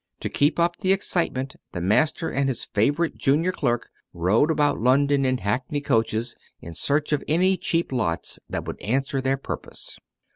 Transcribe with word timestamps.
To 0.21 0.29
keep 0.29 0.57
up 0.57 0.77
the 0.79 0.93
excitement, 0.93 1.57
the 1.73 1.79
master 1.79 2.31
and 2.31 2.49
his 2.49 2.65
favorite 2.65 3.17
junior 3.19 3.51
clerk 3.51 3.87
rode 4.13 4.49
about 4.49 4.79
London 4.79 5.25
in 5.25 5.37
hackney 5.37 5.79
coaches, 5.79 6.35
in 6.59 6.73
search 6.73 7.11
of 7.13 7.23
any 7.27 7.55
cheap 7.55 7.91
lots 7.91 8.39
that 8.49 8.65
would 8.65 8.81
answer 8.81 9.21
their 9.21 9.37
purpose. 9.37 9.99